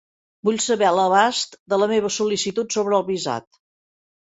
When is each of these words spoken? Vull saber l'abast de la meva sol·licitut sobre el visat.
Vull 0.47 0.55
saber 0.67 0.89
l'abast 1.01 1.55
de 1.75 1.81
la 1.85 1.91
meva 1.95 2.13
sol·licitut 2.19 2.77
sobre 2.79 3.01
el 3.03 3.11
visat. 3.15 3.51